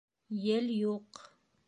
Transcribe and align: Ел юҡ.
Ел 0.45 0.71
юҡ. 0.77 1.23